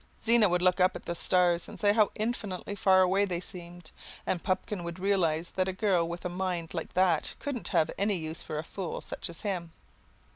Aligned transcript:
Zena 0.23 0.49
would 0.49 0.63
look 0.63 0.79
at 0.79 0.93
the 1.05 1.13
stars 1.13 1.69
and 1.69 1.79
say 1.79 1.93
how 1.93 2.09
infinitely 2.15 2.73
far 2.73 3.01
away 3.03 3.23
they 3.23 3.39
seemed, 3.39 3.91
and 4.25 4.41
Pupkin 4.41 4.83
would 4.83 4.97
realize 4.97 5.51
that 5.51 5.67
a 5.67 5.73
girl 5.73 6.09
with 6.09 6.25
a 6.25 6.27
mind 6.27 6.73
like 6.73 6.93
that 6.95 7.35
couldn't 7.37 7.67
have 7.67 7.91
any 7.99 8.15
use 8.15 8.41
for 8.41 8.57
a 8.57 8.63
fool 8.63 9.01
such 9.01 9.29
as 9.29 9.41
him. 9.41 9.71